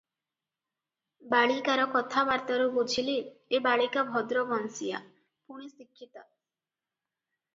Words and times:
ବାଳିକାର 1.33 1.83
କଥାବାର୍ତ୍ତାରୁ 1.95 2.71
ବୁଝିଲେ, 2.77 3.17
ଏ 3.57 3.61
ବାଳିକା 3.67 4.03
ଭଦ୍ର 4.15 4.45
ବଂଶୀୟା- 4.53 5.03
ପୁଣି 5.11 5.69
ଶିକ୍ଷିତା। 5.75 6.25